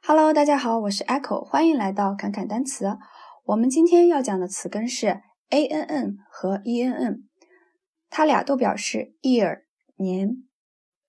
[0.00, 2.96] Hello，大家好，我是 Echo，欢迎来到侃侃单词。
[3.44, 7.28] 我们今天要讲的词根是 a n n 和 e n n，
[8.08, 9.64] 它俩都表示 year
[9.96, 10.44] 年。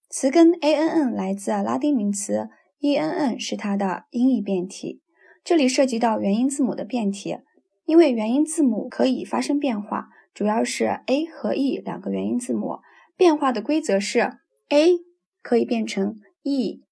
[0.10, 2.50] 词根 a n n 来自拉丁名词
[2.80, 5.02] ，e n n 是它的音译变体。
[5.46, 7.38] 这里涉及到元音字母的变体，
[7.86, 12.80] 因为元音字母可以发生变化，主要是 a 和 e 两个元音字母
[13.16, 14.98] 变化的规则是 a
[15.42, 16.84] 可以变成 e、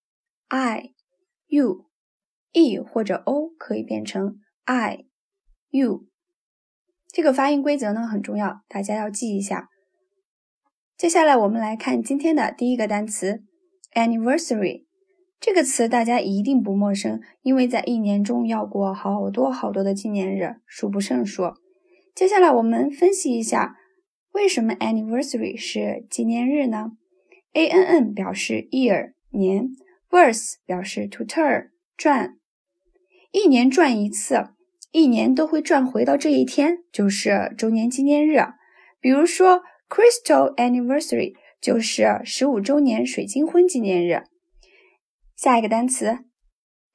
[0.47, 0.91] i、
[1.47, 1.86] u。
[2.57, 5.05] E 或者 o 可以变成 i、
[5.69, 6.07] u，
[7.11, 9.69] 这个发音规则呢很重要，大家要记一下。
[10.97, 13.43] 接下来我们来看今天的第一个单词
[13.93, 14.85] anniversary
[15.39, 21.53] 这个词，大家一定不陌生，因为在一年中要过好多好多的纪念日，数不胜数。
[22.15, 23.77] 接下来我们分析一下，
[24.31, 26.93] 为什么 anniversary 是纪念日呢
[27.53, 29.69] ？a n n 表示 year 年
[30.09, 32.36] ，verse 表示 to turn 转。
[33.31, 34.49] 一年转一次，
[34.91, 38.39] 一年都会转回到这一天，就是周年纪念日。
[38.99, 44.23] 比如说，Crystal Anniversary 就是十五周年水晶婚纪念日。
[45.35, 46.19] 下一个单词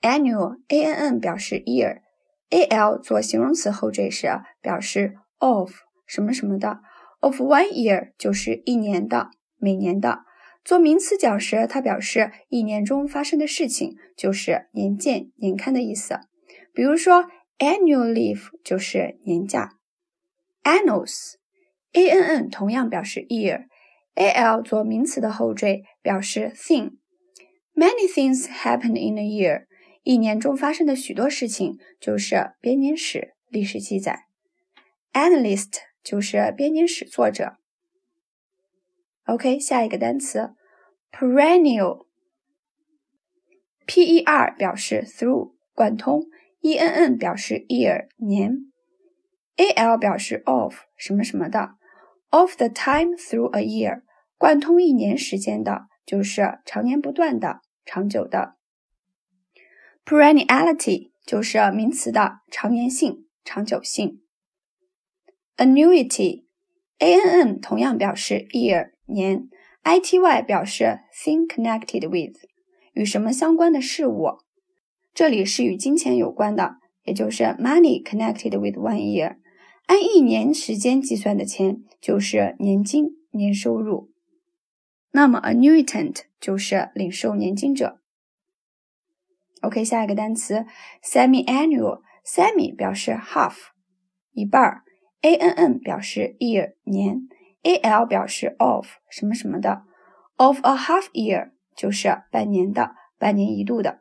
[0.00, 5.72] ，Annual，A N N 表示 year，A L 做形容词后缀时表示 of
[6.06, 6.80] 什么什么的
[7.20, 10.24] ，of one year 就是一年的，每年的。
[10.64, 16.20] 做名词讲时，它表示一年中发生的事情，就是年鉴、年刊的意思。
[16.72, 17.24] 比如说
[17.58, 19.76] ，annual leave 就是年假。
[20.62, 26.92] annals，a n n 同样表示 year，a l 做名词的后缀表示 thing。
[27.74, 29.64] Many things happened in a year，
[30.04, 34.26] 一年中发生的许多事情就是编年史、历史记载。
[35.12, 35.72] Analyst
[36.04, 37.56] 就是编年史作者。
[39.26, 40.54] OK，下一个单词
[41.12, 42.04] ，perennial，p
[44.02, 46.26] e r 表示 through 贯通。
[46.62, 48.72] e n n 表示 year 年
[49.56, 51.74] ，a l 表示 of 什么什么的
[52.30, 54.02] ，of the time through a year
[54.38, 58.54] 贯通一年时间的，就是常年不断的、长久的。
[60.04, 64.22] perenniality 就是名词的常年性、长久性。
[65.56, 69.48] annuity，a n n 同样表示 year 年
[69.82, 72.36] ，i t y 表示 thing connected with
[72.94, 74.38] 与什么相关的事物。
[75.14, 79.36] 这里是与金钱有关的，也就是 money connected with one year。
[79.86, 84.10] 按一年时间计算的钱就是年金、年收入。
[85.10, 88.00] 那么 annuitant 就是领受年金者。
[89.60, 90.64] OK，下一个单词
[91.04, 92.00] semi-annual。
[92.24, 93.54] semi 表示 half，
[94.32, 94.82] 一半儿。
[95.22, 97.28] a n n 表示 year 年
[97.62, 99.82] ，a l 表示 of 什么什么的
[100.36, 104.00] ，of a half year 就是半年的，半年一度的。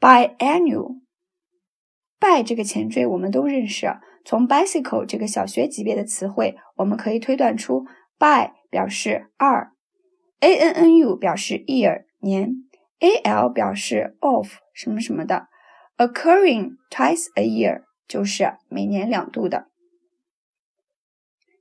[0.00, 1.02] Biannual，bi
[2.46, 7.84] 这个前缀我们都认识，从 bicycle 这个小学级别的词汇，我们可以推断出
[8.18, 9.72] by 表示二
[10.40, 12.52] ，annu 表示 year 年
[13.00, 15.48] ，al 表示 of 什么什么的
[15.96, 19.68] ，occurring twice a year 就是每年两度的。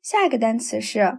[0.09, 1.17] 下一个单词是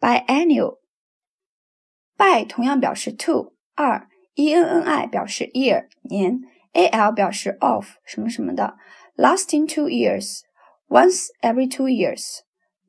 [0.00, 6.40] biannual，bi 同样表示 to 二 e n n i 表示 year 年
[6.72, 8.76] ，a l 表示 of 什么什么的
[9.14, 12.40] ，lasting two years，once every two years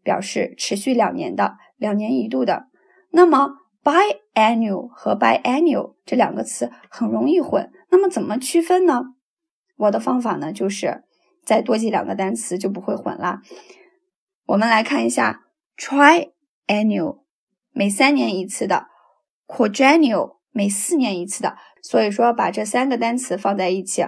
[0.02, 2.66] 表示持续两年的，两年一度的。
[3.12, 3.52] 那么
[3.84, 9.04] biannual 和 biannual 这两个词很容易混，那么怎么区分呢？
[9.76, 11.04] 我的方法呢，就是
[11.46, 13.42] 再多记两个单词就不会混了。
[14.48, 15.44] 我们来看一下
[15.78, 17.20] triannual，
[17.72, 18.88] 每三年一次的
[19.46, 20.38] ，quadrennial。
[20.52, 24.04] 每四年一次的，所以说把这三个单词放在一起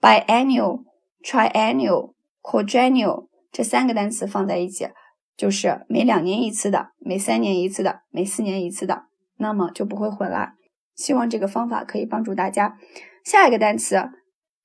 [0.00, 0.84] ，biannual、
[1.24, 4.90] triannual、quadrennial 这三个单词放在一起，
[5.36, 9.06] 就是每两年一次的，每三年一次的，每四年一次的，
[9.38, 10.52] 那么就不会混了。
[10.94, 12.78] 希望这个方法可以帮助大家。
[13.24, 13.96] 下一个单词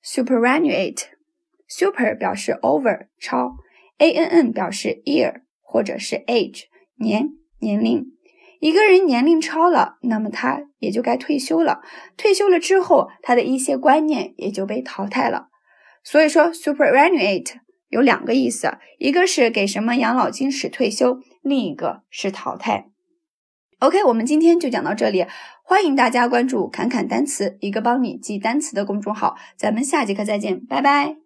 [0.04, 3.56] superannuate，super 表示 over 超
[3.98, 6.64] ，a n n 表示 year 或者是 age
[6.96, 7.30] 年
[7.60, 8.06] 年龄。
[8.60, 11.82] 一个人年龄超了，那么他也就该退休了。
[12.16, 15.48] 退休了之后，他的一些观念也就被淘汰了。
[16.02, 17.56] 所以说，superannuate
[17.88, 22.86] 有两个意思，一个是给什么养老金使退休，另一个是淘汰。
[23.80, 25.26] OK，我们今天就讲到这里，
[25.62, 29.36] 欢迎大家关注“侃侃单词”，一个帮你记单词的公众号。
[29.58, 31.23] 咱们下节课再见，拜拜。